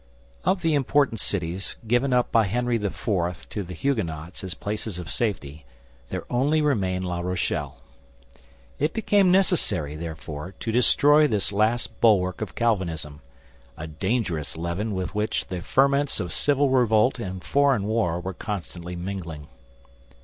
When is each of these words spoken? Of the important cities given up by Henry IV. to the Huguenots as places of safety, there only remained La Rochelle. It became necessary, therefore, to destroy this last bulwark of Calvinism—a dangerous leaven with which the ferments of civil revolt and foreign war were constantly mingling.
Of 0.43 0.63
the 0.63 0.73
important 0.73 1.19
cities 1.19 1.75
given 1.87 2.11
up 2.11 2.31
by 2.31 2.47
Henry 2.47 2.77
IV. 2.77 3.47
to 3.49 3.61
the 3.61 3.75
Huguenots 3.75 4.43
as 4.43 4.55
places 4.55 4.97
of 4.97 5.11
safety, 5.11 5.63
there 6.09 6.23
only 6.27 6.59
remained 6.59 7.05
La 7.05 7.19
Rochelle. 7.19 7.77
It 8.79 8.93
became 8.95 9.29
necessary, 9.31 9.95
therefore, 9.95 10.55
to 10.59 10.71
destroy 10.71 11.27
this 11.27 11.51
last 11.51 12.01
bulwark 12.01 12.41
of 12.41 12.55
Calvinism—a 12.55 13.85
dangerous 13.85 14.57
leaven 14.57 14.95
with 14.95 15.13
which 15.13 15.45
the 15.49 15.61
ferments 15.61 16.19
of 16.19 16.33
civil 16.33 16.71
revolt 16.71 17.19
and 17.19 17.43
foreign 17.43 17.83
war 17.83 18.19
were 18.19 18.33
constantly 18.33 18.95
mingling. 18.95 19.49